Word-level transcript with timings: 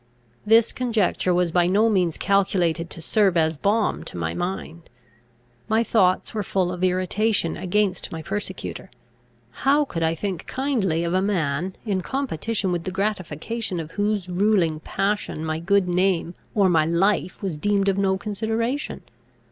This 0.47 0.71
conjecture 0.73 1.31
was 1.31 1.51
by 1.51 1.67
no 1.67 1.87
means 1.87 2.17
calculated 2.17 2.89
to 2.89 3.03
serve 3.03 3.37
as 3.37 3.55
balm 3.55 4.03
to 4.05 4.17
my 4.17 4.33
mind. 4.33 4.89
My 5.67 5.83
thoughts 5.83 6.33
were 6.33 6.41
full 6.41 6.71
of 6.71 6.83
irritation 6.83 7.55
against 7.55 8.11
my 8.11 8.23
persecutor. 8.23 8.89
How 9.61 9.85
could 9.85 10.01
I 10.01 10.15
think 10.15 10.47
kindly 10.47 11.03
of 11.03 11.13
a 11.13 11.21
man, 11.21 11.75
in 11.85 12.01
competition 12.01 12.71
with 12.71 12.85
the 12.85 12.89
gratification 12.91 13.79
of 13.79 13.91
whose 13.91 14.27
ruling 14.27 14.79
passion 14.79 15.45
my 15.45 15.59
good 15.59 15.87
name 15.87 16.33
or 16.55 16.67
my 16.67 16.87
life 16.87 17.43
was 17.43 17.59
deemed 17.59 17.87
of 17.87 17.99
no 17.99 18.17
consideration? 18.17 19.03